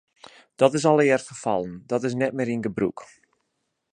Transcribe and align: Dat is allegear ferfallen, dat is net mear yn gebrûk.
Dat 0.59 0.73
is 0.73 0.85
allegear 0.85 1.19
ferfallen, 1.23 1.83
dat 1.91 2.03
is 2.09 2.19
net 2.21 2.33
mear 2.35 2.51
yn 2.55 2.65
gebrûk. 2.67 2.99